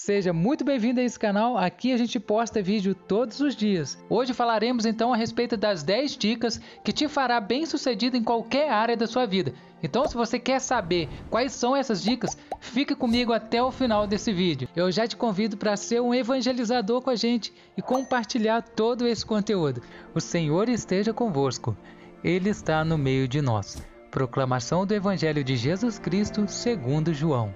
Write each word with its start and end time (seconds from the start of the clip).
Seja 0.00 0.32
muito 0.32 0.64
bem-vindo 0.64 1.00
a 1.00 1.02
esse 1.02 1.18
canal, 1.18 1.58
aqui 1.58 1.92
a 1.92 1.96
gente 1.96 2.20
posta 2.20 2.62
vídeo 2.62 2.94
todos 2.94 3.40
os 3.40 3.56
dias. 3.56 3.98
Hoje 4.08 4.32
falaremos 4.32 4.86
então 4.86 5.12
a 5.12 5.16
respeito 5.16 5.56
das 5.56 5.82
10 5.82 6.16
dicas 6.16 6.60
que 6.84 6.92
te 6.92 7.08
fará 7.08 7.40
bem 7.40 7.66
sucedido 7.66 8.16
em 8.16 8.22
qualquer 8.22 8.70
área 8.70 8.96
da 8.96 9.08
sua 9.08 9.26
vida. 9.26 9.52
Então 9.82 10.06
se 10.06 10.14
você 10.14 10.38
quer 10.38 10.60
saber 10.60 11.08
quais 11.28 11.50
são 11.50 11.74
essas 11.74 12.00
dicas, 12.00 12.38
fique 12.60 12.94
comigo 12.94 13.32
até 13.32 13.60
o 13.60 13.72
final 13.72 14.06
desse 14.06 14.32
vídeo. 14.32 14.68
Eu 14.74 14.90
já 14.92 15.04
te 15.04 15.16
convido 15.16 15.56
para 15.56 15.76
ser 15.76 16.00
um 16.00 16.14
evangelizador 16.14 17.02
com 17.02 17.10
a 17.10 17.16
gente 17.16 17.52
e 17.76 17.82
compartilhar 17.82 18.62
todo 18.62 19.04
esse 19.04 19.26
conteúdo. 19.26 19.82
O 20.14 20.20
Senhor 20.20 20.68
esteja 20.68 21.12
convosco, 21.12 21.76
Ele 22.22 22.48
está 22.48 22.84
no 22.84 22.96
meio 22.96 23.26
de 23.26 23.42
nós. 23.42 23.82
Proclamação 24.12 24.86
do 24.86 24.94
Evangelho 24.94 25.42
de 25.42 25.56
Jesus 25.56 25.98
Cristo 25.98 26.46
segundo 26.46 27.12
João. 27.12 27.52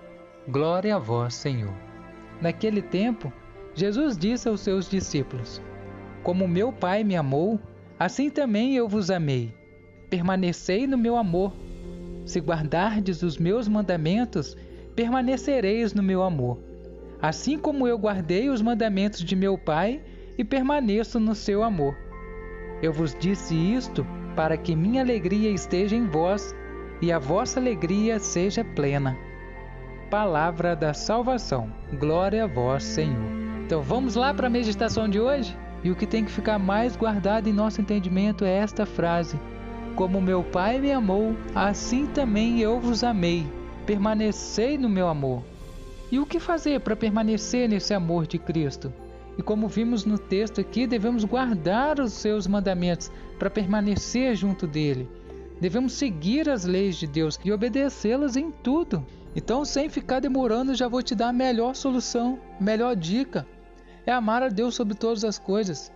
Glória 0.49 0.97
a 0.97 0.99
vós, 0.99 1.35
Senhor. 1.35 1.92
Naquele 2.43 2.83
tempo, 2.83 3.33
Jesus 3.73 4.19
disse 4.19 4.49
aos 4.49 4.61
seus 4.61 4.91
discípulos: 4.91 5.63
Como 6.25 6.49
meu 6.49 6.73
Pai 6.73 7.05
me 7.05 7.15
amou, 7.15 7.61
assim 7.97 8.29
também 8.29 8.75
eu 8.75 8.89
vos 8.89 9.13
amei. 9.13 9.55
Permanecei 10.11 10.85
no 10.89 10.99
meu 10.99 11.17
amor. 11.17 11.53
Se 12.27 12.41
guardardes 12.41 13.23
os 13.23 13.39
meus 13.39 13.69
mandamentos, 13.69 14.57
permanecereis 14.97 15.95
no 15.95 16.03
meu 16.03 16.21
amor. 16.21 16.59
Assim 17.21 17.57
como 17.57 17.87
eu 17.87 17.97
guardei 17.97 18.49
os 18.49 18.61
mandamentos 18.61 19.21
de 19.21 19.37
meu 19.37 19.57
Pai 19.57 20.03
e 20.37 20.43
permaneço 20.43 21.21
no 21.21 21.37
seu 21.37 21.63
amor. 21.63 21.97
Eu 22.83 22.93
vos 22.93 23.15
disse 23.21 23.55
isto 23.55 24.05
para 24.35 24.57
que 24.57 24.75
minha 24.75 25.01
alegria 25.01 25.51
esteja 25.51 25.95
em 25.95 26.09
vós 26.09 26.53
e 27.01 27.13
a 27.13 27.21
vossa 27.21 27.61
alegria 27.61 28.19
seja 28.19 28.65
plena 28.65 29.17
palavra 30.13 30.77
da 30.77 30.93
salvação. 30.93 31.73
Glória 31.99 32.45
a 32.45 32.47
vós, 32.47 32.85
Senhor. 32.85 33.33
Então 33.65 33.81
vamos 33.81 34.15
lá 34.15 34.35
para 34.35 34.47
a 34.47 34.51
meditação 34.51 35.09
de 35.09 35.19
hoje? 35.19 35.57
E 35.83 35.91
o 35.91 35.97
que 35.97 36.07
tem 36.07 36.23
que 36.23 36.31
ficar 36.31 36.59
mais 36.59 36.95
guardado 36.95 37.49
em 37.49 37.53
nosso 37.53 37.81
entendimento 37.81 38.45
é 38.45 38.59
esta 38.59 38.85
frase: 38.85 39.41
Como 39.97 40.21
meu 40.21 40.45
Pai 40.45 40.79
me 40.79 40.93
amou, 40.93 41.35
assim 41.55 42.05
também 42.05 42.61
eu 42.61 42.79
vos 42.79 43.03
amei. 43.03 43.47
Permanecei 43.87 44.77
no 44.77 44.87
meu 44.87 45.09
amor. 45.09 45.43
E 46.11 46.19
o 46.19 46.27
que 46.27 46.39
fazer 46.39 46.81
para 46.81 46.95
permanecer 46.95 47.67
nesse 47.67 47.95
amor 47.95 48.27
de 48.27 48.39
Cristo? 48.39 48.93
E 49.39 49.43
como 49.43 49.67
vimos 49.67 50.05
no 50.05 50.19
texto 50.19 50.61
aqui, 50.61 50.87
devemos 50.87 51.25
guardar 51.25 51.99
os 51.99 52.13
seus 52.13 52.47
mandamentos 52.47 53.11
para 53.39 53.49
permanecer 53.49 54.37
junto 54.37 54.67
dele. 54.67 55.09
Devemos 55.59 55.95
seguir 55.95 56.51
as 56.51 56.67
leis 56.67 56.97
de 56.97 57.07
Deus 57.07 57.41
e 57.43 57.51
obedecê-las 57.51 58.37
em 58.37 58.51
tudo. 58.51 59.03
Então, 59.35 59.65
sem 59.65 59.89
ficar 59.89 60.21
demorando, 60.21 60.75
já 60.75 60.89
vou 60.89 61.03
te 61.03 61.15
dar 61.15 61.29
a 61.29 61.33
melhor 61.33 61.75
solução, 61.75 62.39
melhor 62.61 62.95
dica. 62.95 63.47
É 64.05 64.13
amar 64.13 64.43
a 64.43 64.49
Deus 64.49 64.75
sobre 64.75 64.95
todas 64.95 65.25
as 65.25 65.39
coisas. 65.39 65.91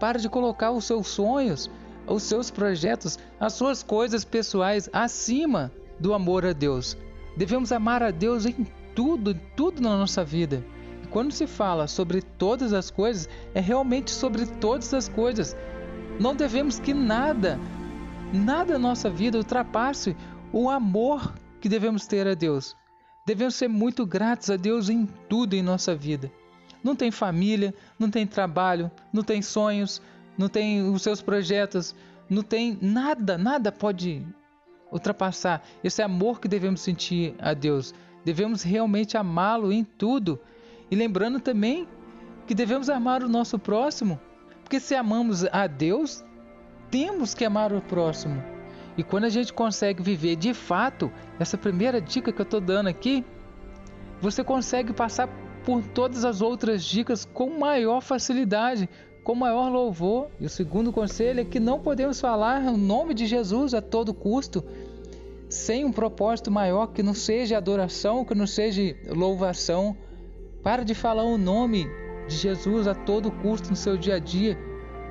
Para 0.00 0.18
de 0.18 0.28
colocar 0.28 0.70
os 0.70 0.84
seus 0.84 1.08
sonhos, 1.08 1.70
os 2.06 2.22
seus 2.22 2.50
projetos, 2.50 3.18
as 3.38 3.52
suas 3.52 3.82
coisas 3.82 4.24
pessoais 4.24 4.88
acima 4.92 5.70
do 5.98 6.14
amor 6.14 6.46
a 6.46 6.52
Deus. 6.52 6.96
Devemos 7.36 7.72
amar 7.72 8.02
a 8.02 8.10
Deus 8.10 8.46
em 8.46 8.66
tudo, 8.94 9.32
em 9.32 9.40
tudo 9.56 9.82
na 9.82 9.96
nossa 9.96 10.24
vida. 10.24 10.64
E 11.02 11.06
quando 11.08 11.32
se 11.32 11.46
fala 11.46 11.86
sobre 11.86 12.22
todas 12.22 12.72
as 12.72 12.90
coisas, 12.90 13.28
é 13.54 13.60
realmente 13.60 14.10
sobre 14.10 14.46
todas 14.46 14.94
as 14.94 15.08
coisas. 15.08 15.56
Não 16.18 16.34
devemos 16.34 16.78
que 16.78 16.94
nada, 16.94 17.58
nada 18.32 18.74
na 18.74 18.78
nossa 18.78 19.10
vida 19.10 19.36
ultrapasse 19.36 20.16
o 20.52 20.70
amor 20.70 21.32
que 21.64 21.68
devemos 21.70 22.06
ter 22.06 22.28
a 22.28 22.34
Deus. 22.34 22.76
Devemos 23.24 23.54
ser 23.54 23.68
muito 23.68 24.04
gratos 24.04 24.50
a 24.50 24.56
Deus 24.58 24.90
em 24.90 25.06
tudo 25.30 25.54
em 25.54 25.62
nossa 25.62 25.96
vida. 25.96 26.30
Não 26.82 26.94
tem 26.94 27.10
família, 27.10 27.74
não 27.98 28.10
tem 28.10 28.26
trabalho, 28.26 28.90
não 29.10 29.22
tem 29.22 29.40
sonhos, 29.40 30.02
não 30.36 30.46
tem 30.46 30.86
os 30.86 31.00
seus 31.00 31.22
projetos, 31.22 31.94
não 32.28 32.42
tem 32.42 32.78
nada, 32.82 33.38
nada 33.38 33.72
pode 33.72 34.26
ultrapassar 34.92 35.66
esse 35.82 36.02
amor 36.02 36.38
que 36.38 36.48
devemos 36.48 36.82
sentir 36.82 37.34
a 37.38 37.54
Deus. 37.54 37.94
Devemos 38.26 38.62
realmente 38.62 39.16
amá-lo 39.16 39.72
em 39.72 39.84
tudo. 39.84 40.38
E 40.90 40.94
lembrando 40.94 41.40
também 41.40 41.88
que 42.46 42.54
devemos 42.54 42.90
amar 42.90 43.22
o 43.22 43.28
nosso 43.28 43.58
próximo, 43.58 44.20
porque 44.62 44.78
se 44.78 44.94
amamos 44.94 45.46
a 45.50 45.66
Deus, 45.66 46.22
temos 46.90 47.32
que 47.32 47.42
amar 47.42 47.72
o 47.72 47.80
próximo. 47.80 48.53
E 48.96 49.02
quando 49.02 49.24
a 49.24 49.28
gente 49.28 49.52
consegue 49.52 50.02
viver 50.02 50.36
de 50.36 50.54
fato 50.54 51.10
essa 51.38 51.58
primeira 51.58 52.00
dica 52.00 52.32
que 52.32 52.40
eu 52.40 52.44
estou 52.44 52.60
dando 52.60 52.88
aqui, 52.88 53.24
você 54.20 54.44
consegue 54.44 54.92
passar 54.92 55.28
por 55.64 55.82
todas 55.82 56.24
as 56.24 56.40
outras 56.40 56.84
dicas 56.84 57.24
com 57.24 57.58
maior 57.58 58.00
facilidade, 58.00 58.88
com 59.24 59.34
maior 59.34 59.68
louvor. 59.68 60.28
E 60.38 60.46
o 60.46 60.48
segundo 60.48 60.92
conselho 60.92 61.40
é 61.40 61.44
que 61.44 61.58
não 61.58 61.80
podemos 61.80 62.20
falar 62.20 62.60
o 62.62 62.76
nome 62.76 63.14
de 63.14 63.26
Jesus 63.26 63.74
a 63.74 63.80
todo 63.80 64.14
custo, 64.14 64.62
sem 65.48 65.84
um 65.84 65.92
propósito 65.92 66.50
maior 66.50 66.88
que 66.88 67.02
não 67.02 67.14
seja 67.14 67.56
adoração, 67.56 68.24
que 68.24 68.34
não 68.34 68.46
seja 68.46 68.96
louvação. 69.08 69.96
Para 70.62 70.84
de 70.84 70.94
falar 70.94 71.24
o 71.24 71.36
nome 71.36 71.86
de 72.28 72.36
Jesus 72.36 72.86
a 72.86 72.94
todo 72.94 73.30
custo 73.30 73.70
no 73.70 73.76
seu 73.76 73.96
dia 73.96 74.16
a 74.16 74.18
dia, 74.18 74.58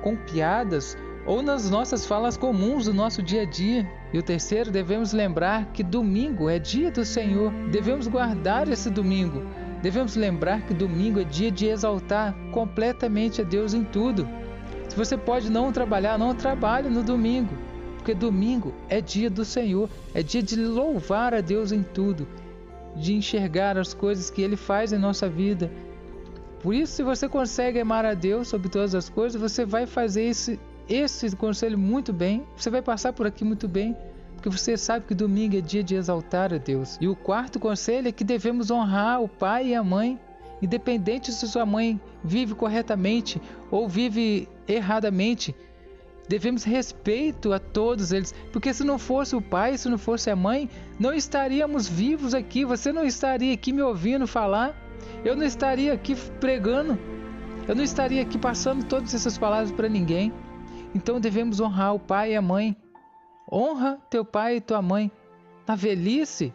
com 0.02 0.16
piadas, 0.16 0.96
ou 1.26 1.42
nas 1.42 1.70
nossas 1.70 2.04
falas 2.06 2.36
comuns 2.36 2.84
do 2.84 2.94
nosso 2.94 3.22
dia 3.22 3.42
a 3.42 3.44
dia. 3.44 3.90
E 4.12 4.18
o 4.18 4.22
terceiro, 4.22 4.70
devemos 4.70 5.12
lembrar 5.12 5.66
que 5.72 5.82
domingo 5.82 6.48
é 6.48 6.58
dia 6.58 6.90
do 6.90 7.04
Senhor. 7.04 7.52
Devemos 7.70 8.06
guardar 8.06 8.68
esse 8.68 8.90
domingo. 8.90 9.42
Devemos 9.82 10.16
lembrar 10.16 10.62
que 10.62 10.74
domingo 10.74 11.20
é 11.20 11.24
dia 11.24 11.50
de 11.50 11.66
exaltar 11.66 12.34
completamente 12.52 13.40
a 13.40 13.44
Deus 13.44 13.74
em 13.74 13.84
tudo. 13.84 14.28
Se 14.88 14.96
você 14.96 15.16
pode 15.16 15.50
não 15.50 15.72
trabalhar, 15.72 16.18
não 16.18 16.34
trabalhe 16.34 16.88
no 16.88 17.02
domingo, 17.02 17.54
porque 17.96 18.14
domingo 18.14 18.74
é 18.88 19.00
dia 19.00 19.28
do 19.28 19.44
Senhor, 19.44 19.88
é 20.14 20.22
dia 20.22 20.42
de 20.42 20.56
louvar 20.56 21.34
a 21.34 21.40
Deus 21.40 21.72
em 21.72 21.82
tudo, 21.82 22.28
de 22.94 23.14
enxergar 23.14 23.76
as 23.76 23.92
coisas 23.92 24.30
que 24.30 24.40
Ele 24.40 24.56
faz 24.56 24.92
em 24.92 24.98
nossa 24.98 25.28
vida. 25.28 25.70
Por 26.62 26.74
isso, 26.74 26.94
se 26.94 27.02
você 27.02 27.28
consegue 27.28 27.80
amar 27.80 28.04
a 28.04 28.14
Deus 28.14 28.48
sobre 28.48 28.68
todas 28.68 28.94
as 28.94 29.08
coisas, 29.08 29.40
você 29.40 29.66
vai 29.66 29.84
fazer 29.84 30.22
esse 30.22 30.58
esse 30.88 31.34
conselho 31.36 31.78
muito 31.78 32.12
bem, 32.12 32.44
você 32.56 32.70
vai 32.70 32.82
passar 32.82 33.12
por 33.12 33.26
aqui 33.26 33.44
muito 33.44 33.66
bem, 33.66 33.96
porque 34.34 34.48
você 34.48 34.76
sabe 34.76 35.06
que 35.06 35.14
domingo 35.14 35.56
é 35.56 35.60
dia 35.60 35.82
de 35.82 35.94
exaltar 35.94 36.52
a 36.52 36.58
Deus. 36.58 36.98
E 37.00 37.08
o 37.08 37.16
quarto 37.16 37.58
conselho 37.58 38.08
é 38.08 38.12
que 38.12 38.24
devemos 38.24 38.70
honrar 38.70 39.22
o 39.22 39.28
pai 39.28 39.68
e 39.68 39.74
a 39.74 39.82
mãe, 39.82 40.20
independente 40.60 41.32
se 41.32 41.48
sua 41.48 41.64
mãe 41.64 42.00
vive 42.22 42.54
corretamente 42.54 43.40
ou 43.70 43.88
vive 43.88 44.48
erradamente. 44.68 45.54
Devemos 46.28 46.64
respeito 46.64 47.52
a 47.52 47.58
todos 47.58 48.12
eles, 48.12 48.34
porque 48.52 48.72
se 48.72 48.82
não 48.82 48.98
fosse 48.98 49.36
o 49.36 49.42
pai, 49.42 49.76
se 49.76 49.88
não 49.88 49.98
fosse 49.98 50.30
a 50.30 50.36
mãe, 50.36 50.70
não 50.98 51.12
estaríamos 51.12 51.86
vivos 51.86 52.34
aqui. 52.34 52.64
Você 52.64 52.92
não 52.92 53.04
estaria 53.04 53.52
aqui 53.52 53.72
me 53.72 53.82
ouvindo 53.82 54.26
falar, 54.26 54.74
eu 55.24 55.36
não 55.36 55.44
estaria 55.44 55.92
aqui 55.92 56.14
pregando, 56.40 56.98
eu 57.68 57.74
não 57.74 57.82
estaria 57.82 58.22
aqui 58.22 58.38
passando 58.38 58.84
todas 58.84 59.14
essas 59.14 59.36
palavras 59.36 59.70
para 59.70 59.88
ninguém. 59.88 60.32
Então 60.94 61.20
devemos 61.20 61.60
honrar 61.60 61.94
o 61.94 61.98
pai 61.98 62.32
e 62.32 62.36
a 62.36 62.42
mãe. 62.42 62.76
Honra 63.50 63.98
teu 64.08 64.24
pai 64.24 64.56
e 64.56 64.60
tua 64.60 64.80
mãe. 64.80 65.10
Na 65.66 65.74
velhice, 65.74 66.52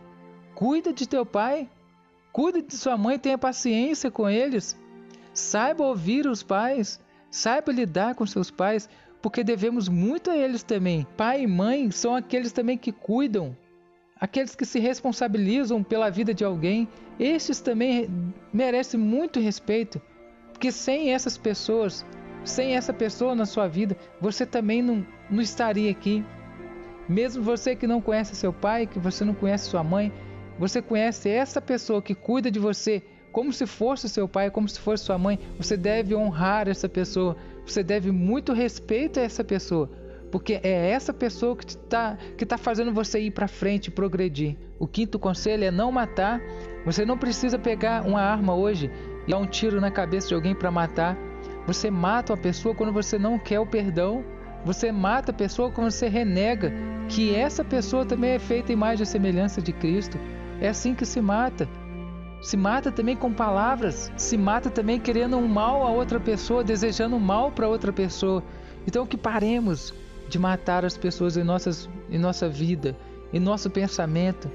cuida 0.56 0.94
de 0.94 1.08
teu 1.08 1.26
pai, 1.26 1.70
cuida 2.32 2.62
de 2.62 2.76
sua 2.76 2.98
mãe, 2.98 3.18
tenha 3.18 3.38
paciência 3.38 4.10
com 4.10 4.30
eles. 4.30 4.80
Saiba 5.34 5.84
ouvir 5.84 6.28
os 6.28 6.44
pais, 6.44 7.00
saiba 7.30 7.72
lidar 7.72 8.16
com 8.16 8.26
seus 8.26 8.52
pais, 8.52 8.90
porque 9.22 9.44
devemos 9.44 9.90
muito 9.90 10.30
a 10.30 10.38
eles 10.38 10.64
também. 10.64 11.06
Pai 11.18 11.44
e 11.44 11.48
mãe 11.48 11.90
são 11.92 12.16
aqueles 12.16 12.52
também 12.52 12.78
que 12.78 12.92
cuidam, 12.92 13.56
aqueles 14.20 14.56
que 14.56 14.66
se 14.66 14.80
responsabilizam 14.80 15.84
pela 15.84 16.10
vida 16.10 16.34
de 16.34 16.46
alguém. 16.46 16.88
Estes 17.20 17.60
também 17.60 18.08
merecem 18.54 19.00
muito 19.00 19.40
respeito, 19.40 20.02
porque 20.54 20.72
sem 20.72 21.14
essas 21.14 21.38
pessoas 21.38 22.06
sem 22.44 22.76
essa 22.76 22.94
pessoa 22.94 23.36
na 23.36 23.46
sua 23.46 23.68
vida, 23.68 23.96
você 24.20 24.46
também 24.46 24.82
não, 24.82 25.06
não 25.30 25.42
estaria 25.42 25.92
aqui. 25.92 26.24
Mesmo 27.08 27.44
você 27.44 27.76
que 27.76 27.88
não 27.88 28.02
conhece 28.02 28.36
seu 28.36 28.54
pai, 28.54 28.86
que 28.86 29.00
você 29.00 29.26
não 29.26 29.34
conhece 29.34 29.70
sua 29.70 29.84
mãe, 29.84 30.12
você 30.58 30.82
conhece 30.82 31.30
essa 31.30 31.62
pessoa 31.62 32.02
que 32.02 32.14
cuida 32.14 32.52
de 32.52 32.60
você 32.60 33.02
como 33.32 33.54
se 33.54 33.66
fosse 33.66 34.10
seu 34.10 34.28
pai, 34.28 34.50
como 34.50 34.68
se 34.68 34.80
fosse 34.80 35.06
sua 35.06 35.18
mãe. 35.18 35.40
Você 35.58 35.78
deve 35.78 36.16
honrar 36.16 36.68
essa 36.68 36.90
pessoa. 36.90 37.36
Você 37.66 37.84
deve 37.84 38.12
muito 38.12 38.54
respeito 38.54 39.20
a 39.20 39.24
essa 39.24 39.44
pessoa, 39.44 39.90
porque 40.32 40.60
é 40.64 40.90
essa 40.90 41.14
pessoa 41.14 41.56
que 41.56 41.66
está 41.66 42.18
que 42.38 42.46
tá 42.46 42.58
fazendo 42.58 42.92
você 42.92 43.20
ir 43.20 43.32
para 43.32 43.48
frente, 43.48 43.92
progredir. 43.92 44.58
O 44.80 44.88
quinto 44.88 45.20
conselho 45.20 45.64
é 45.64 45.72
não 45.72 45.92
matar. 45.92 46.42
Você 46.86 47.06
não 47.06 47.18
precisa 47.18 47.60
pegar 47.60 48.06
uma 48.08 48.22
arma 48.22 48.56
hoje 48.56 48.90
e 49.28 49.32
dar 49.32 49.38
um 49.38 49.46
tiro 49.46 49.80
na 49.80 49.92
cabeça 49.92 50.30
de 50.30 50.34
alguém 50.34 50.56
para 50.56 50.72
matar. 50.72 51.29
Você 51.68 51.92
mata 51.92 52.34
a 52.34 52.38
pessoa 52.38 52.74
quando 52.74 52.92
você 52.92 53.18
não 53.20 53.38
quer 53.38 53.60
o 53.60 53.66
perdão. 53.66 54.24
Você 54.66 54.92
mata 54.92 55.32
a 55.32 55.34
pessoa 55.34 55.72
quando 55.72 55.92
você 55.92 56.08
renega 56.08 56.74
que 57.08 57.34
essa 57.34 57.64
pessoa 57.64 58.06
também 58.06 58.32
é 58.32 58.40
feita 58.40 58.72
em 58.72 58.76
imagem 58.76 59.04
e 59.04 59.08
semelhança 59.08 59.62
de 59.62 59.72
Cristo. 59.72 60.18
É 60.60 60.68
assim 60.68 60.94
que 60.94 61.06
se 61.06 61.22
mata. 61.22 61.68
se 62.42 62.56
mata 62.56 62.92
também 62.92 63.16
com 63.16 63.34
palavras, 63.34 64.12
se 64.16 64.38
mata 64.38 64.70
também 64.70 65.00
querendo 65.00 65.38
um 65.38 65.48
mal 65.48 65.84
a 65.84 65.90
outra 65.90 66.20
pessoa, 66.20 66.64
desejando 66.64 67.16
um 67.16 67.20
mal 67.20 67.52
para 67.52 67.68
outra 67.68 67.92
pessoa. 67.92 68.44
Então 68.88 69.06
que 69.06 69.18
paremos 69.18 69.94
de 70.30 70.40
matar 70.40 70.86
as 70.86 70.98
pessoas 70.98 71.36
em, 71.36 71.44
nossas, 71.44 71.90
em 72.10 72.18
nossa 72.18 72.48
vida, 72.48 72.96
em 73.34 73.40
nosso 73.40 73.70
pensamento, 73.70 74.50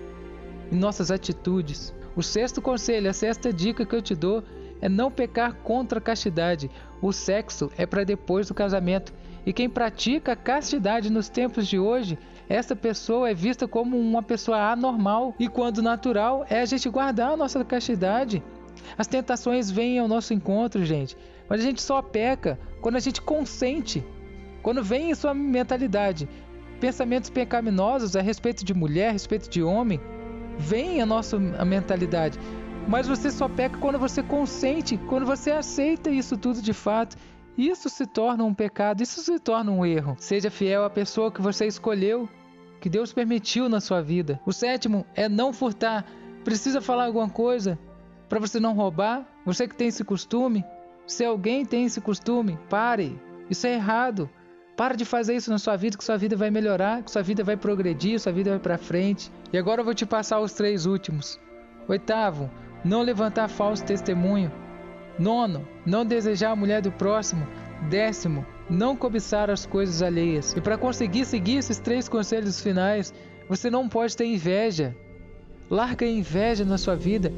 em 0.70 0.76
nossas 0.76 1.10
atitudes. 1.10 1.94
O 2.16 2.22
sexto 2.22 2.62
conselho, 2.62 3.10
a 3.10 3.12
sexta 3.12 3.52
dica 3.52 3.84
que 3.84 3.94
eu 3.94 4.00
te 4.00 4.14
dou 4.14 4.42
é 4.84 4.88
não 4.88 5.10
pecar 5.10 5.54
contra 5.54 5.98
a 5.98 6.02
castidade. 6.02 6.70
O 7.00 7.10
sexo 7.10 7.72
é 7.78 7.86
para 7.86 8.04
depois 8.04 8.48
do 8.48 8.54
casamento. 8.54 9.14
E 9.46 9.50
quem 9.50 9.66
pratica 9.66 10.36
castidade 10.36 11.10
nos 11.10 11.30
tempos 11.30 11.66
de 11.66 11.78
hoje, 11.78 12.18
essa 12.50 12.76
pessoa 12.76 13.30
é 13.30 13.34
vista 13.34 13.66
como 13.66 13.98
uma 13.98 14.22
pessoa 14.22 14.58
anormal. 14.70 15.34
E 15.38 15.48
quando 15.48 15.80
natural 15.80 16.44
é 16.50 16.60
a 16.60 16.66
gente 16.66 16.86
guardar 16.90 17.30
a 17.32 17.36
nossa 17.36 17.64
castidade. 17.64 18.42
As 18.98 19.06
tentações 19.06 19.70
vêm 19.70 19.98
ao 19.98 20.06
nosso 20.06 20.34
encontro, 20.34 20.84
gente. 20.84 21.16
Mas 21.48 21.60
a 21.60 21.64
gente 21.64 21.80
só 21.80 22.02
peca 22.02 22.58
quando 22.82 22.96
a 22.96 23.00
gente 23.00 23.22
consente. 23.22 24.04
Quando 24.62 24.84
vem 24.84 25.10
em 25.10 25.14
sua 25.14 25.32
mentalidade 25.32 26.28
pensamentos 26.78 27.30
pecaminosos 27.30 28.16
a 28.16 28.20
respeito 28.20 28.62
de 28.62 28.74
mulher, 28.74 29.08
a 29.08 29.12
respeito 29.12 29.48
de 29.48 29.62
homem, 29.62 29.98
vem 30.58 31.00
a 31.00 31.06
nossa 31.06 31.38
mentalidade. 31.38 32.38
Mas 32.86 33.08
você 33.08 33.30
só 33.30 33.48
peca 33.48 33.78
quando 33.78 33.98
você 33.98 34.22
consente, 34.22 34.98
quando 35.08 35.24
você 35.24 35.50
aceita 35.50 36.10
isso 36.10 36.36
tudo 36.36 36.60
de 36.60 36.72
fato. 36.72 37.16
Isso 37.56 37.88
se 37.88 38.06
torna 38.06 38.44
um 38.44 38.52
pecado, 38.52 39.02
isso 39.02 39.22
se 39.22 39.38
torna 39.38 39.70
um 39.70 39.86
erro. 39.86 40.16
Seja 40.18 40.50
fiel 40.50 40.84
à 40.84 40.90
pessoa 40.90 41.30
que 41.30 41.40
você 41.40 41.66
escolheu, 41.66 42.28
que 42.80 42.90
Deus 42.90 43.12
permitiu 43.12 43.68
na 43.68 43.80
sua 43.80 44.02
vida. 44.02 44.40
O 44.44 44.52
sétimo 44.52 45.06
é 45.14 45.28
não 45.28 45.52
furtar. 45.52 46.04
Precisa 46.44 46.80
falar 46.80 47.06
alguma 47.06 47.30
coisa 47.30 47.78
para 48.28 48.40
você 48.40 48.58
não 48.60 48.74
roubar? 48.74 49.26
Você 49.46 49.66
que 49.68 49.74
tem 49.74 49.88
esse 49.88 50.04
costume? 50.04 50.64
Se 51.06 51.24
alguém 51.24 51.64
tem 51.64 51.84
esse 51.84 52.00
costume, 52.00 52.58
pare. 52.68 53.18
Isso 53.48 53.66
é 53.66 53.74
errado. 53.74 54.28
Para 54.76 54.96
de 54.96 55.04
fazer 55.04 55.36
isso 55.36 55.50
na 55.50 55.58
sua 55.58 55.76
vida, 55.76 55.96
que 55.96 56.04
sua 56.04 56.16
vida 56.16 56.36
vai 56.36 56.50
melhorar, 56.50 57.02
que 57.02 57.10
sua 57.10 57.22
vida 57.22 57.44
vai 57.44 57.56
progredir, 57.56 58.18
sua 58.18 58.32
vida 58.32 58.50
vai 58.50 58.58
para 58.58 58.76
frente. 58.76 59.30
E 59.52 59.58
agora 59.58 59.80
eu 59.80 59.84
vou 59.84 59.94
te 59.94 60.04
passar 60.04 60.40
os 60.40 60.52
três 60.52 60.84
últimos. 60.84 61.38
Oitavo, 61.86 62.50
não 62.84 63.02
levantar 63.02 63.48
falso 63.48 63.84
testemunho. 63.84 64.52
Nono, 65.18 65.66
não 65.86 66.04
desejar 66.04 66.50
a 66.50 66.56
mulher 66.56 66.82
do 66.82 66.92
próximo. 66.92 67.46
Décimo, 67.88 68.44
não 68.68 68.96
cobiçar 68.96 69.50
as 69.50 69.64
coisas 69.64 70.02
alheias. 70.02 70.52
E 70.56 70.60
para 70.60 70.78
conseguir 70.78 71.24
seguir 71.24 71.56
esses 71.56 71.78
três 71.78 72.08
conselhos 72.08 72.60
finais, 72.60 73.12
você 73.48 73.70
não 73.70 73.88
pode 73.88 74.16
ter 74.16 74.26
inveja. 74.26 74.94
Larga 75.70 76.04
a 76.04 76.08
inveja 76.08 76.64
na 76.64 76.78
sua 76.78 76.96
vida. 76.96 77.32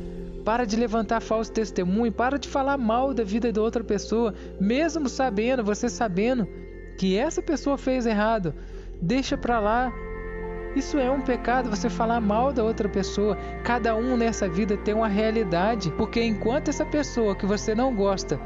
Para 0.45 0.65
de 0.65 0.77
levantar 0.77 1.21
falso 1.21 1.53
testemunho, 1.53 2.13
para 2.13 2.39
de 2.39 2.49
falar 2.49 2.79
mal 2.79 3.13
da 3.13 3.25
vida 3.25 3.53
de 3.53 3.59
outra 3.59 3.83
pessoa, 3.83 4.33
mesmo 4.61 5.09
sabendo, 5.09 5.65
você 5.65 5.89
sabendo 5.89 6.47
que 6.99 7.17
essa 7.17 7.43
pessoa 7.43 7.77
fez 7.77 8.07
errado. 8.07 8.55
Deixa 9.03 9.37
para 9.37 9.59
lá. 9.59 9.93
Isso 10.77 10.99
é 10.99 11.11
um 11.11 11.23
pecado 11.23 11.71
você 11.71 11.89
falar 11.89 12.21
mal 12.21 12.53
da 12.53 12.63
outra 12.63 12.87
pessoa. 12.87 13.35
Cada 13.65 13.97
um 13.97 14.15
nessa 14.15 14.47
vida 14.47 14.77
tem 14.77 14.93
uma 14.93 15.09
realidade, 15.09 15.91
porque 15.93 16.23
enquanto 16.23 16.69
essa 16.69 16.85
pessoa 16.85 17.35
que 17.35 17.47
você 17.47 17.75
não 17.75 17.95
gosta, 17.95 18.39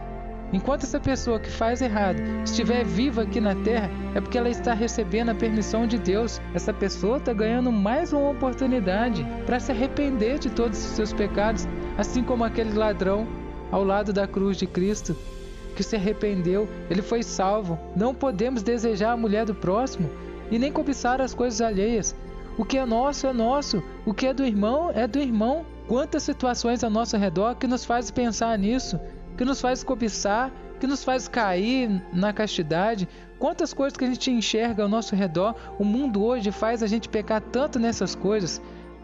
enquanto 0.52 0.84
essa 0.84 1.00
pessoa 1.00 1.40
que 1.40 1.50
faz 1.50 1.82
errado 1.82 2.22
estiver 2.44 2.84
viva 2.84 3.22
aqui 3.22 3.40
na 3.40 3.56
terra, 3.56 3.90
é 4.14 4.20
porque 4.20 4.38
ela 4.38 4.48
está 4.48 4.74
recebendo 4.74 5.30
a 5.30 5.34
permissão 5.34 5.88
de 5.88 5.98
Deus. 5.98 6.40
Essa 6.54 6.72
pessoa 6.72 7.16
está 7.16 7.32
ganhando 7.32 7.72
mais 7.72 8.12
uma 8.12 8.30
oportunidade 8.30 9.26
para 9.44 9.58
se 9.58 9.72
arrepender 9.72 10.38
de 10.38 10.50
todos 10.50 10.78
os 10.78 10.92
seus 10.92 11.12
pecados, 11.12 11.66
assim 11.98 12.22
como 12.22 12.44
aquele 12.44 12.74
ladrão 12.74 13.26
ao 13.72 13.82
lado 13.82 14.12
da 14.12 14.28
cruz 14.28 14.56
de 14.56 14.68
Cristo 14.68 15.16
que 15.74 15.82
se 15.82 15.96
arrependeu, 15.96 16.68
ele 16.90 17.00
foi 17.00 17.22
salvo. 17.22 17.78
Não 17.96 18.14
podemos 18.14 18.62
desejar 18.62 19.12
a 19.12 19.16
mulher 19.16 19.46
do 19.46 19.54
próximo 19.54 20.10
e 20.50 20.58
nem 20.58 20.72
cobiçar 20.72 21.20
as 21.20 21.34
coisas 21.34 21.60
alheias. 21.60 22.14
O 22.58 22.64
que 22.64 22.76
é 22.76 22.84
nosso 22.84 23.26
é 23.26 23.32
nosso, 23.32 23.82
o 24.04 24.12
que 24.12 24.26
é 24.26 24.34
do 24.34 24.44
irmão 24.44 24.90
é 24.94 25.06
do 25.06 25.18
irmão. 25.18 25.64
Quantas 25.86 26.22
situações 26.22 26.84
ao 26.84 26.90
nosso 26.90 27.16
redor 27.16 27.54
que 27.56 27.66
nos 27.66 27.84
faz 27.84 28.10
pensar 28.10 28.58
nisso, 28.58 29.00
que 29.36 29.44
nos 29.44 29.60
faz 29.60 29.82
cobiçar, 29.82 30.52
que 30.78 30.86
nos 30.86 31.02
faz 31.02 31.26
cair 31.26 32.02
na 32.12 32.32
castidade. 32.32 33.08
Quantas 33.38 33.72
coisas 33.72 33.96
que 33.96 34.04
a 34.04 34.08
gente 34.08 34.30
enxerga 34.30 34.82
ao 34.82 34.88
nosso 34.88 35.16
redor, 35.16 35.54
o 35.78 35.84
mundo 35.84 36.22
hoje 36.22 36.50
faz 36.50 36.82
a 36.82 36.86
gente 36.86 37.08
pecar 37.08 37.40
tanto 37.40 37.78
nessas 37.78 38.14
coisas 38.14 38.60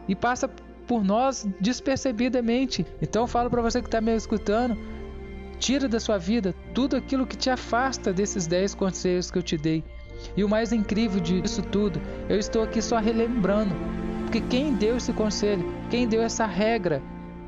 e 0.06 0.14
passa 0.14 0.48
por 0.87 1.02
nós 1.02 1.46
despercebidamente. 1.60 2.87
Então 3.00 3.22
eu 3.22 3.26
falo 3.26 3.50
para 3.50 3.62
você 3.62 3.81
que 3.81 3.88
está 3.88 4.00
me 4.00 4.14
escutando, 4.14 4.76
Tira 5.58 5.88
da 5.88 5.98
sua 5.98 6.19
vida 6.19 6.54
tudo 6.75 6.96
aquilo 6.96 7.26
que 7.26 7.37
te 7.37 7.48
afasta 7.48 8.12
desses 8.12 8.46
10 8.46 8.75
conselhos 8.75 9.31
que 9.31 9.38
eu 9.38 9.43
te 9.43 9.56
dei. 9.56 9.82
E 10.37 10.45
o 10.45 10.49
mais 10.49 10.73
incrível 10.73 11.21
disso 11.21 11.63
tudo, 11.63 12.01
eu 12.29 12.39
estou 12.39 12.63
aqui 12.63 12.81
só 12.81 12.99
relembrando, 12.99 13.75
porque 14.23 14.41
quem 14.41 14.75
deu 14.75 14.97
esse 14.97 15.13
conselho, 15.13 15.65
quem 15.91 16.07
deu 16.07 16.23
essa 16.23 16.47
regra 16.47 17.03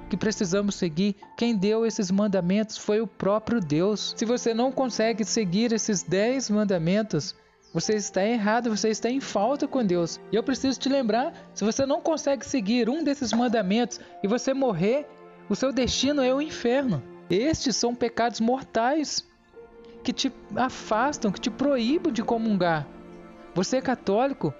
que 0.09 0.17
precisamos 0.17 0.75
seguir, 0.75 1.17
quem 1.37 1.55
deu 1.55 1.85
esses 1.85 2.11
mandamentos 2.11 2.79
foi 2.79 3.01
o 3.01 3.07
próprio 3.07 3.61
Deus. 3.61 4.15
Se 4.17 4.25
você 4.25 4.55
não 4.55 4.73
consegue 4.73 5.25
seguir 5.25 5.73
esses 5.73 6.03
10 6.03 6.51
mandamentos, 6.51 7.35
você 7.73 7.95
está 7.95 8.25
errado, 8.25 8.75
você 8.75 8.89
está 8.89 9.11
em 9.11 9.21
falta 9.21 9.69
com 9.69 9.85
Deus. 9.85 10.19
E 10.33 10.37
eu 10.37 10.43
preciso 10.43 10.81
te 10.81 10.89
lembrar: 10.89 11.33
se 11.53 11.65
você 11.65 11.85
não 11.85 12.01
consegue 12.01 12.47
seguir 12.47 12.89
um 12.89 13.05
desses 13.05 13.33
mandamentos 13.33 14.01
e 14.23 14.29
você 14.29 14.55
morrer, 14.55 15.07
o 15.49 15.55
seu 15.55 15.73
destino 15.73 16.23
é 16.23 16.33
o 16.33 16.41
inferno. 16.41 17.03
Estes 17.29 17.77
são 17.77 17.95
pecados 17.95 18.41
mortais 18.41 19.28
que 20.03 20.13
te 20.13 20.33
afastam, 20.57 21.31
que 21.31 21.41
te 21.41 21.51
proíbem 21.51 22.13
de 22.13 22.23
comungar. 22.23 22.87
Você 23.55 23.79
é 23.79 23.81
católico? 23.81 24.55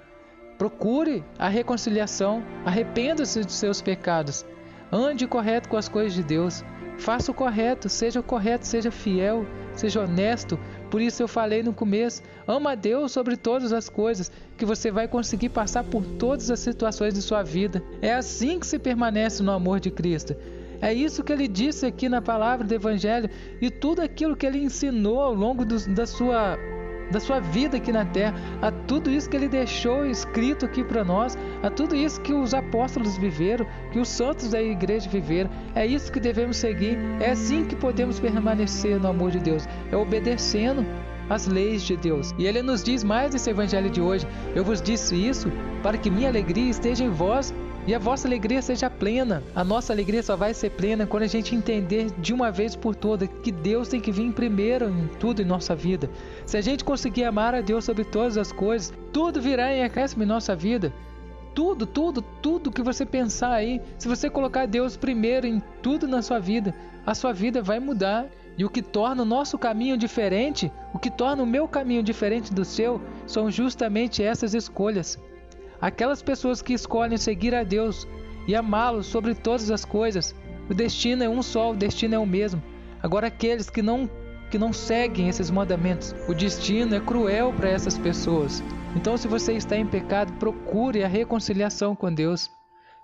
Procure 0.59 1.25
a 1.39 1.49
reconciliação, 1.49 2.43
arrependa-se 2.65 3.45
de 3.45 3.53
seus 3.53 3.81
pecados, 3.81 4.45
ande 4.91 5.27
correto 5.27 5.69
com 5.69 5.77
as 5.77 5.89
coisas 5.89 6.13
de 6.13 6.23
Deus, 6.23 6.65
faça 6.99 7.31
o 7.31 7.35
correto, 7.35 7.89
seja 7.89 8.23
correto, 8.23 8.67
seja 8.67 8.91
fiel, 8.91 9.47
seja 9.73 10.03
honesto. 10.03 10.59
Por 10.91 11.01
isso 11.01 11.23
eu 11.23 11.29
falei 11.29 11.63
no 11.63 11.73
começo: 11.73 12.23
ama 12.47 12.73
a 12.73 12.75
Deus 12.75 13.13
sobre 13.13 13.37
todas 13.37 13.73
as 13.73 13.89
coisas, 13.89 14.33
que 14.57 14.67
você 14.67 14.91
vai 14.91 15.07
conseguir 15.07 15.51
passar 15.51 15.85
por 15.85 16.05
todas 16.05 16.51
as 16.51 16.59
situações 16.59 17.15
de 17.15 17.23
sua 17.23 17.43
vida. 17.43 17.83
É 18.03 18.13
assim 18.13 18.59
que 18.59 18.67
se 18.67 18.79
permanece 18.79 19.43
no 19.43 19.53
amor 19.53 19.79
de 19.79 19.91
Cristo. 19.91 20.35
É 20.81 20.93
isso 20.93 21.25
que 21.25 21.33
ele 21.33 21.49
disse 21.49 21.87
aqui 21.87 22.09
na 22.09 22.23
palavra 22.23 22.67
do 22.67 22.73
Evangelho 22.73 23.29
e 23.61 23.71
tudo 23.71 24.01
aquilo 24.01 24.37
que 24.37 24.47
ele 24.47 24.59
ensinou 24.59 25.21
ao 25.21 25.35
longo 25.35 25.65
do, 25.65 25.77
da, 25.89 26.07
sua, 26.07 26.57
da 27.11 27.19
sua 27.19 27.41
vida 27.41 27.79
aqui 27.79 27.91
na 27.91 28.05
terra, 28.05 28.35
a 28.63 28.71
tudo 28.71 29.11
isso 29.11 29.29
que 29.29 29.37
ele 29.37 29.49
deixou 29.49 30.07
escrito 30.07 30.65
aqui 30.65 30.85
para 30.85 31.05
nós, 31.05 31.37
a 31.63 31.71
tudo 31.71 31.97
isso 31.97 32.21
que 32.21 32.33
os 32.33 32.55
apóstolos 32.55 33.19
viveram, 33.19 33.67
que 33.91 33.99
os 33.99 34.09
santos 34.09 34.51
da 34.51 34.63
igreja 34.63 35.11
viveram. 35.11 35.51
É 35.75 35.85
isso 35.85 36.13
que 36.13 36.21
devemos 36.21 36.57
seguir. 36.57 36.97
É 37.21 37.31
assim 37.31 37.65
que 37.65 37.75
podemos 37.75 38.21
permanecer 38.21 39.01
no 39.01 39.09
amor 39.09 39.33
de 39.33 39.41
Deus, 39.41 39.67
é 39.91 39.97
obedecendo 39.97 40.87
as 41.29 41.47
leis 41.47 41.83
de 41.83 41.97
Deus. 41.97 42.33
E 42.39 42.47
ele 42.47 42.63
nos 42.63 42.83
diz 42.83 43.05
mais 43.05 43.33
nesse 43.33 43.51
evangelho 43.51 43.91
de 43.91 44.01
hoje: 44.01 44.27
Eu 44.55 44.65
vos 44.65 44.81
disse 44.81 45.15
isso 45.17 45.51
para 45.83 45.99
que 45.99 46.11
minha 46.11 46.29
alegria 46.29 46.71
esteja 46.71 47.05
em 47.05 47.11
vós 47.11 47.53
e 47.89 47.95
a 47.95 47.99
vossa 47.99 48.29
alegria 48.29 48.61
seja 48.61 48.91
plena. 48.91 49.43
A 49.55 49.65
nossa 49.65 49.95
alegria 49.95 50.23
só 50.23 50.37
vai 50.37 50.53
ser 50.53 50.69
plena 50.73 51.07
quando 51.07 51.23
a 51.23 51.27
gente 51.27 51.55
entender 51.55 52.11
de 52.19 52.35
uma 52.35 52.51
vez 52.51 52.77
por 52.77 52.95
todas 52.95 53.31
que 53.43 53.51
Deus 53.51 53.89
tem 53.89 53.99
que 53.99 54.13
vir 54.13 54.31
primeiro 54.35 54.91
em 54.91 55.09
tudo 55.19 55.41
em 55.41 55.45
nossa 55.47 55.75
vida. 55.75 56.11
Se 56.45 56.59
a 56.59 56.61
gente 56.61 56.85
conseguir 56.85 57.25
amar 57.25 57.55
a 57.55 57.63
Deus 57.63 57.87
sobre 57.87 58.05
todas 58.05 58.37
as 58.37 58.53
coisas, 58.53 58.93
tudo 59.11 59.41
virá 59.41 59.73
em 59.73 59.85
acréscimo 59.85 60.23
em 60.23 60.27
nossa 60.27 60.55
vida. 60.55 60.93
Tudo, 61.55 61.87
tudo, 61.87 62.21
tudo 62.21 62.71
que 62.71 62.83
você 62.83 63.07
pensar 63.07 63.55
aí, 63.55 63.81
se 63.97 64.07
você 64.07 64.29
colocar 64.29 64.67
Deus 64.67 64.95
primeiro 64.95 65.47
em 65.47 65.59
tudo 65.81 66.07
na 66.07 66.21
sua 66.21 66.39
vida, 66.39 66.75
a 67.07 67.15
sua 67.15 67.33
vida 67.33 67.63
vai 67.63 67.81
mudar. 67.81 68.27
E 68.59 68.67
o 68.67 68.69
que 68.69 68.83
torna 68.83 69.23
o 69.23 69.25
nosso 69.25 69.57
caminho 69.57 69.97
diferente, 69.97 70.71
o 70.93 70.99
que 70.99 71.11
torna 71.11 71.43
o 71.43 71.47
meu 71.47 71.67
caminho 71.67 72.03
diferente 72.03 72.53
do 72.53 72.67
seu, 72.67 73.01
são 73.27 73.51
justamente 73.51 74.23
essas 74.23 74.53
escolhas. 74.53 75.19
Aquelas 75.81 76.23
pessoas 76.23 76.61
que 76.61 76.73
escolhem 76.73 77.17
seguir 77.17 77.55
a 77.55 77.63
Deus 77.63 78.07
e 78.47 78.55
amá-lo 78.55 79.03
sobre 79.03 79.35
todas 79.35 79.71
as 79.71 79.85
coisas, 79.85 80.35
o 80.69 80.75
destino 80.75 81.23
é 81.23 81.29
um 81.29 81.43
só, 81.43 81.71
o 81.71 81.77
destino 81.77 82.15
é 82.15 82.19
o 82.19 82.27
mesmo. 82.27 82.63
Agora 83.03 83.29
aqueles 83.29 83.71
que 83.71 83.83
não 83.83 84.11
que 84.51 84.59
não 84.59 84.73
seguem 84.73 85.29
esses 85.29 85.51
mandamentos, 85.51 86.15
o 86.27 86.33
destino 86.33 86.95
é 86.95 87.01
cruel 87.01 87.53
para 87.53 87.69
essas 87.69 87.99
pessoas. 87.99 88.63
Então, 88.97 89.15
se 89.15 89.29
você 89.29 89.53
está 89.53 89.77
em 89.77 89.87
pecado, 89.87 90.33
procure 90.39 91.05
a 91.05 91.09
reconciliação 91.09 91.95
com 91.95 92.13
Deus. 92.13 92.51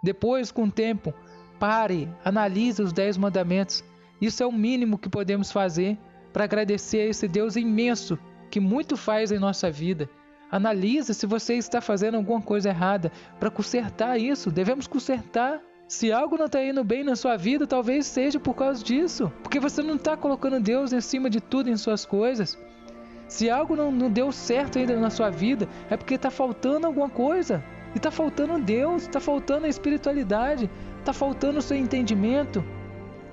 Depois, 0.02 0.50
com 0.50 0.64
o 0.64 0.70
tempo, 0.70 1.12
pare, 1.60 2.08
analise 2.24 2.82
os 2.82 2.94
dez 2.94 3.18
mandamentos. 3.18 3.84
Isso 4.22 4.42
é 4.42 4.46
o 4.46 4.52
mínimo 4.52 4.96
que 4.96 5.10
podemos 5.10 5.52
fazer 5.52 5.98
para 6.32 6.44
agradecer 6.44 7.00
a 7.00 7.06
esse 7.06 7.28
Deus 7.28 7.56
imenso 7.56 8.18
que 8.50 8.58
muito 8.58 8.96
faz 8.96 9.30
em 9.30 9.38
nossa 9.38 9.70
vida. 9.70 10.08
Analise 10.54 11.12
se 11.12 11.26
você 11.26 11.54
está 11.54 11.80
fazendo 11.80 12.16
alguma 12.16 12.40
coisa 12.40 12.68
errada 12.68 13.10
para 13.40 13.50
consertar 13.50 14.16
isso. 14.20 14.52
Devemos 14.52 14.86
consertar 14.86 15.60
Se 15.88 16.12
algo 16.12 16.38
não 16.38 16.46
está 16.46 16.62
indo 16.62 16.84
bem 16.84 17.02
na 17.02 17.16
sua 17.16 17.36
vida, 17.36 17.66
talvez 17.66 18.06
seja 18.06 18.38
por 18.38 18.54
causa 18.54 18.82
disso. 18.82 19.32
Porque 19.42 19.58
você 19.58 19.82
não 19.82 19.96
está 19.96 20.16
colocando 20.16 20.60
Deus 20.60 20.92
em 20.92 21.00
cima 21.00 21.28
de 21.28 21.40
tudo 21.40 21.70
em 21.70 21.76
suas 21.76 22.06
coisas. 22.06 22.56
Se 23.26 23.50
algo 23.50 23.74
não, 23.74 23.90
não 23.90 24.08
deu 24.08 24.30
certo 24.30 24.78
ainda 24.78 24.96
na 24.96 25.10
sua 25.10 25.28
vida, 25.28 25.68
é 25.90 25.96
porque 25.96 26.14
está 26.14 26.30
faltando 26.30 26.86
alguma 26.86 27.10
coisa. 27.10 27.60
E 27.92 27.96
está 27.96 28.12
faltando 28.12 28.56
Deus, 28.60 29.02
está 29.02 29.18
faltando 29.18 29.66
a 29.66 29.68
espiritualidade, 29.68 30.70
está 31.00 31.12
faltando 31.12 31.58
o 31.58 31.62
seu 31.62 31.76
entendimento, 31.76 32.64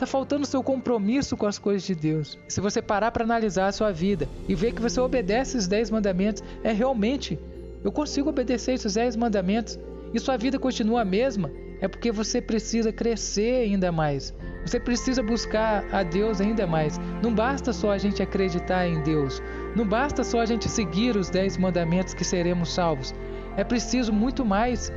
está 0.01 0.07
faltando 0.07 0.47
seu 0.47 0.63
compromisso 0.63 1.37
com 1.37 1.45
as 1.45 1.59
coisas 1.59 1.83
de 1.83 1.93
Deus. 1.93 2.35
Se 2.47 2.59
você 2.59 2.81
parar 2.81 3.11
para 3.11 3.23
analisar 3.23 3.67
a 3.67 3.71
sua 3.71 3.91
vida 3.91 4.27
e 4.49 4.55
ver 4.55 4.71
que 4.71 4.81
você 4.81 4.99
obedece 4.99 5.55
os 5.55 5.67
dez 5.67 5.91
mandamentos, 5.91 6.43
é 6.63 6.71
realmente, 6.71 7.37
eu 7.83 7.91
consigo 7.91 8.31
obedecer 8.31 8.73
esses 8.73 8.95
dez 8.95 9.15
mandamentos 9.15 9.77
e 10.11 10.19
sua 10.19 10.37
vida 10.37 10.57
continua 10.57 11.01
a 11.01 11.05
mesma, 11.05 11.51
é 11.79 11.87
porque 11.87 12.11
você 12.11 12.41
precisa 12.41 12.91
crescer 12.91 13.65
ainda 13.65 13.91
mais. 13.91 14.33
Você 14.65 14.79
precisa 14.79 15.21
buscar 15.21 15.85
a 15.93 16.01
Deus 16.01 16.41
ainda 16.41 16.65
mais. 16.65 16.99
Não 17.21 17.33
basta 17.33 17.71
só 17.71 17.91
a 17.91 17.99
gente 17.99 18.23
acreditar 18.23 18.87
em 18.87 19.03
Deus. 19.03 19.39
Não 19.75 19.85
basta 19.85 20.23
só 20.23 20.39
a 20.39 20.47
gente 20.47 20.67
seguir 20.67 21.15
os 21.15 21.29
dez 21.29 21.57
mandamentos 21.57 22.15
que 22.15 22.23
seremos 22.23 22.73
salvos. 22.73 23.13
É 23.55 23.63
preciso 23.63 24.11
muito 24.11 24.43
mais. 24.43 24.91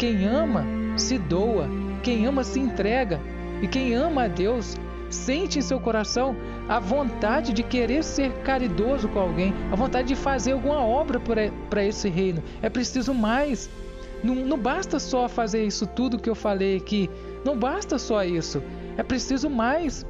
Quem 0.00 0.26
ama 0.26 0.64
se 0.96 1.16
doa, 1.16 1.68
quem 2.02 2.26
ama 2.26 2.42
se 2.42 2.58
entrega. 2.58 3.20
E 3.62 3.68
quem 3.68 3.94
ama 3.94 4.24
a 4.24 4.28
Deus 4.28 4.76
sente 5.10 5.58
em 5.58 5.62
seu 5.62 5.80
coração 5.80 6.36
a 6.68 6.78
vontade 6.78 7.52
de 7.52 7.62
querer 7.62 8.04
ser 8.04 8.32
caridoso 8.42 9.08
com 9.08 9.18
alguém, 9.18 9.54
a 9.72 9.76
vontade 9.76 10.08
de 10.08 10.14
fazer 10.14 10.52
alguma 10.52 10.80
obra 10.80 11.18
para 11.70 11.84
esse 11.84 12.08
reino. 12.08 12.42
É 12.62 12.68
preciso 12.68 13.14
mais. 13.14 13.70
Não, 14.22 14.34
não 14.34 14.58
basta 14.58 14.98
só 14.98 15.28
fazer 15.28 15.64
isso 15.64 15.86
tudo 15.86 16.18
que 16.18 16.28
eu 16.28 16.34
falei 16.34 16.76
aqui. 16.76 17.08
Não 17.44 17.56
basta 17.56 17.98
só 17.98 18.22
isso. 18.24 18.62
É 18.96 19.02
preciso 19.02 19.48
mais. 19.48 20.04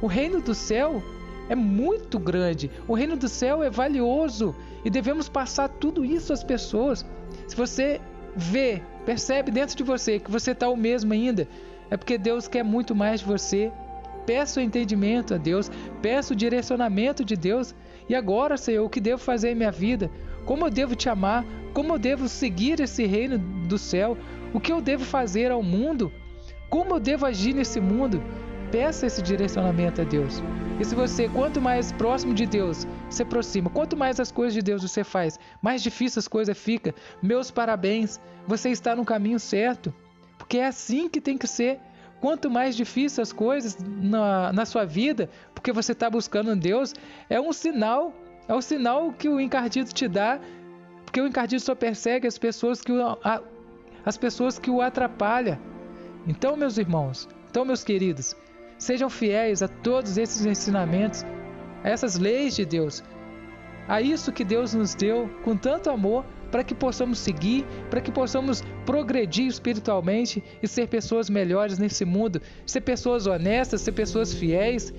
O 0.00 0.06
reino 0.06 0.40
do 0.40 0.54
céu 0.54 1.02
é 1.48 1.54
muito 1.54 2.18
grande. 2.18 2.70
O 2.88 2.94
reino 2.94 3.16
do 3.16 3.28
céu 3.28 3.62
é 3.62 3.70
valioso 3.70 4.54
e 4.84 4.90
devemos 4.90 5.28
passar 5.28 5.68
tudo 5.68 6.04
isso 6.04 6.32
às 6.32 6.42
pessoas. 6.42 7.06
Se 7.46 7.56
você 7.56 8.00
vê, 8.34 8.82
percebe 9.06 9.50
dentro 9.50 9.76
de 9.76 9.82
você 9.82 10.18
que 10.18 10.30
você 10.30 10.52
está 10.52 10.68
o 10.68 10.76
mesmo 10.76 11.12
ainda, 11.12 11.46
é 11.92 11.96
porque 11.98 12.16
Deus 12.16 12.48
quer 12.48 12.64
muito 12.64 12.94
mais 12.94 13.20
de 13.20 13.26
você. 13.26 13.70
Peça 14.24 14.60
o 14.60 14.62
entendimento 14.62 15.34
a 15.34 15.36
Deus, 15.36 15.70
peça 16.00 16.32
o 16.32 16.36
direcionamento 16.36 17.22
de 17.22 17.36
Deus. 17.36 17.74
E 18.08 18.14
agora, 18.14 18.56
Senhor, 18.56 18.86
o 18.86 18.88
que 18.88 18.98
devo 18.98 19.20
fazer 19.20 19.50
em 19.50 19.54
minha 19.54 19.70
vida? 19.70 20.10
Como 20.46 20.64
eu 20.64 20.70
devo 20.70 20.96
te 20.96 21.10
amar? 21.10 21.44
Como 21.74 21.92
eu 21.92 21.98
devo 21.98 22.28
seguir 22.28 22.80
esse 22.80 23.04
reino 23.04 23.38
do 23.68 23.76
céu? 23.76 24.16
O 24.54 24.58
que 24.58 24.72
eu 24.72 24.80
devo 24.80 25.04
fazer 25.04 25.50
ao 25.50 25.62
mundo? 25.62 26.10
Como 26.70 26.94
eu 26.94 26.98
devo 26.98 27.26
agir 27.26 27.52
nesse 27.52 27.78
mundo? 27.78 28.22
Peça 28.70 29.06
esse 29.06 29.20
direcionamento 29.20 30.00
a 30.00 30.04
Deus. 30.04 30.42
E 30.80 30.84
se 30.86 30.94
você, 30.94 31.28
quanto 31.28 31.60
mais 31.60 31.92
próximo 31.92 32.32
de 32.32 32.46
Deus 32.46 32.86
se 33.10 33.22
aproxima, 33.22 33.68
quanto 33.68 33.98
mais 33.98 34.18
as 34.18 34.32
coisas 34.32 34.54
de 34.54 34.62
Deus 34.62 34.80
você 34.80 35.04
faz, 35.04 35.38
mais 35.60 35.82
difícil 35.82 36.20
as 36.20 36.26
coisas 36.26 36.56
ficam. 36.56 36.94
Meus 37.22 37.50
parabéns, 37.50 38.18
você 38.46 38.70
está 38.70 38.96
no 38.96 39.04
caminho 39.04 39.38
certo. 39.38 39.92
Porque 40.52 40.60
é 40.60 40.66
assim 40.66 41.08
que 41.08 41.18
tem 41.18 41.38
que 41.38 41.46
ser. 41.46 41.80
Quanto 42.20 42.50
mais 42.50 42.76
difícil 42.76 43.22
as 43.22 43.32
coisas 43.32 43.78
na, 43.82 44.52
na 44.52 44.66
sua 44.66 44.84
vida, 44.84 45.30
porque 45.54 45.72
você 45.72 45.92
está 45.92 46.10
buscando 46.10 46.54
Deus, 46.54 46.92
é 47.30 47.40
um 47.40 47.54
sinal 47.54 48.12
é 48.46 48.52
o 48.52 48.60
sinal 48.60 49.14
que 49.14 49.30
o 49.30 49.40
encardido 49.40 49.90
te 49.94 50.06
dá, 50.06 50.38
porque 51.06 51.22
o 51.22 51.26
encardido 51.26 51.62
só 51.62 51.74
persegue 51.74 52.26
as 52.26 52.36
pessoas 52.36 52.82
que 52.82 52.92
o, 52.92 53.00
a, 53.24 53.40
as 54.04 54.18
pessoas 54.18 54.58
que 54.58 54.70
o 54.70 54.82
atrapalham. 54.82 55.58
Então, 56.26 56.54
meus 56.54 56.76
irmãos, 56.76 57.26
então, 57.50 57.64
meus 57.64 57.82
queridos, 57.82 58.36
sejam 58.76 59.08
fiéis 59.08 59.62
a 59.62 59.68
todos 59.68 60.18
esses 60.18 60.44
ensinamentos, 60.44 61.24
a 61.82 61.88
essas 61.88 62.18
leis 62.18 62.54
de 62.54 62.66
Deus, 62.66 63.02
a 63.88 64.02
isso 64.02 64.30
que 64.30 64.44
Deus 64.44 64.74
nos 64.74 64.94
deu 64.94 65.30
com 65.42 65.56
tanto 65.56 65.88
amor 65.88 66.26
para 66.52 66.62
que 66.62 66.74
possamos 66.74 67.18
seguir, 67.18 67.64
para 67.90 68.00
que 68.00 68.12
possamos 68.12 68.62
progredir 68.86 69.46
espiritualmente 69.46 70.44
e 70.62 70.68
ser 70.68 70.86
pessoas 70.86 71.28
melhores 71.28 71.78
nesse 71.78 72.04
mundo, 72.04 72.40
ser 72.64 72.82
pessoas 72.82 73.26
honestas, 73.26 73.80
ser 73.80 73.92
pessoas 73.92 74.34
fiéis 74.34 74.92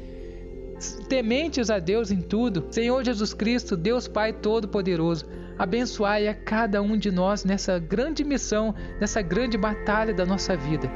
tementes 1.08 1.70
a 1.70 1.80
Deus 1.80 2.12
em 2.12 2.22
tudo. 2.22 2.68
Senhor 2.72 3.06
Jesus 3.06 3.34
Cristo, 3.34 3.78
Deus 3.78 4.08
Pai 4.08 4.34
Todo-Poderoso, 4.34 5.26
abençoai 5.58 6.28
a 6.28 6.34
cada 6.34 6.82
um 6.82 6.98
de 6.98 7.12
nós 7.12 7.46
nessa 7.46 7.78
grande 7.80 8.24
missão, 8.24 8.74
nessa 9.00 9.22
grande 9.22 9.58
batalha 9.58 10.14
da 10.14 10.26
nossa 10.26 10.58
vida. 10.58 10.90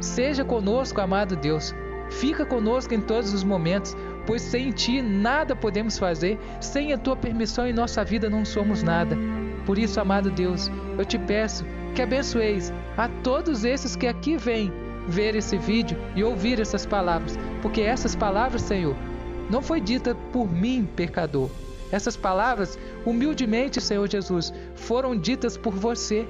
Seja 0.00 0.44
conosco, 0.44 1.00
amado 1.00 1.36
Deus. 1.36 1.74
Fica 2.10 2.46
conosco 2.46 2.94
em 2.94 3.00
todos 3.00 3.32
os 3.32 3.42
momentos, 3.42 3.96
pois 4.26 4.42
sem 4.42 4.70
ti 4.70 5.02
nada 5.02 5.56
podemos 5.56 5.98
fazer, 5.98 6.38
sem 6.60 6.92
a 6.92 6.98
tua 6.98 7.16
permissão 7.16 7.66
em 7.66 7.72
nossa 7.72 8.04
vida 8.04 8.30
não 8.30 8.44
somos 8.44 8.82
nada. 8.82 9.16
Por 9.66 9.78
isso, 9.78 10.00
amado 10.00 10.30
Deus, 10.30 10.70
eu 10.98 11.04
te 11.04 11.18
peço 11.18 11.64
que 11.94 12.02
abençoeis 12.02 12.72
a 12.96 13.08
todos 13.08 13.64
esses 13.64 13.96
que 13.96 14.06
aqui 14.06 14.36
vêm 14.36 14.72
ver 15.08 15.34
esse 15.34 15.56
vídeo 15.56 15.96
e 16.14 16.24
ouvir 16.24 16.60
essas 16.60 16.86
palavras, 16.86 17.38
porque 17.62 17.80
essas 17.80 18.14
palavras, 18.14 18.62
Senhor, 18.62 18.96
não 19.50 19.62
foi 19.62 19.80
dita 19.80 20.14
por 20.32 20.50
mim, 20.50 20.88
pecador. 20.96 21.50
Essas 21.90 22.16
palavras, 22.16 22.78
humildemente, 23.04 23.80
Senhor 23.80 24.08
Jesus, 24.10 24.52
foram 24.74 25.16
ditas 25.16 25.56
por 25.56 25.74
você. 25.74 26.26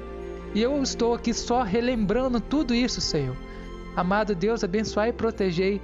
E 0.54 0.62
eu 0.62 0.82
estou 0.82 1.14
aqui 1.14 1.32
só 1.32 1.62
relembrando 1.62 2.40
tudo 2.40 2.74
isso, 2.74 3.00
Senhor. 3.00 3.36
Amado 3.96 4.34
Deus, 4.34 4.62
abençoai 4.62 5.10
e 5.10 5.12
protegei 5.12 5.80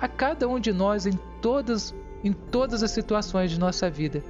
a 0.00 0.06
cada 0.06 0.46
um 0.46 0.60
de 0.60 0.72
nós 0.72 1.06
em 1.06 1.18
todas, 1.40 1.94
em 2.22 2.32
todas 2.32 2.82
as 2.82 2.90
situações 2.90 3.50
de 3.50 3.58
nossa 3.58 3.90
vida. 3.90 4.22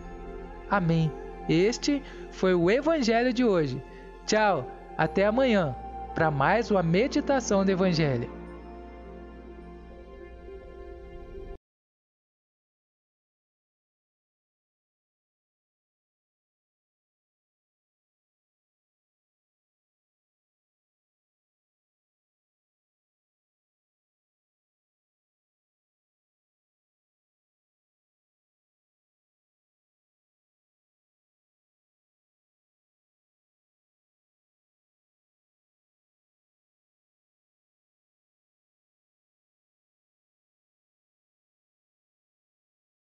Amém. 0.71 1.11
Este 1.49 2.03
foi 2.31 2.55
o 2.55 2.71
Evangelho 2.71 3.33
de 3.33 3.45
hoje. 3.45 3.83
Tchau, 4.27 4.67
até 4.97 5.27
amanhã 5.27 5.77
para 6.15 6.31
mais 6.31 6.71
uma 6.71 6.83
meditação 6.83 7.65
do 7.65 7.71
Evangelho. 7.71 8.31